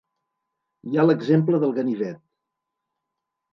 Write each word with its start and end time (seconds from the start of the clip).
Hi 0.91 0.97
ha 1.01 1.05
l’exemple 1.09 1.61
del 1.65 1.77
ganivet. 1.77 2.19